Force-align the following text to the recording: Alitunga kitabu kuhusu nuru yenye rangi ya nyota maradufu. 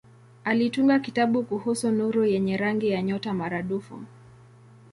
Alitunga 0.43 0.99
kitabu 0.99 1.43
kuhusu 1.43 1.91
nuru 1.91 2.25
yenye 2.25 2.57
rangi 2.57 2.89
ya 2.89 3.01
nyota 3.01 3.33
maradufu. 3.33 4.03